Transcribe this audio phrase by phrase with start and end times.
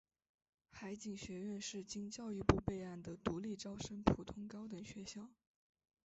[0.71, 5.29] 海警学院是经教育部备案的独立招生普通高等学校。